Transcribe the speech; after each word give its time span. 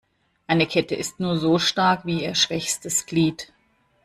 Eine 0.47 0.65
Kette 0.65 0.95
ist 0.95 1.19
nur 1.19 1.37
so 1.37 1.59
stark 1.59 2.07
wie 2.07 2.23
ihr 2.23 2.33
schwächstes 2.33 3.05
Glied. 3.05 3.53